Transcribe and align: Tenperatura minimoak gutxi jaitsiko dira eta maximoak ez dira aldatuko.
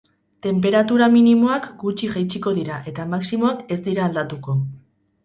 Tenperatura 0.43 1.09
minimoak 1.15 1.67
gutxi 1.83 2.09
jaitsiko 2.13 2.53
dira 2.61 2.79
eta 2.93 3.05
maximoak 3.13 3.63
ez 3.77 3.79
dira 3.89 4.07
aldatuko. 4.09 4.57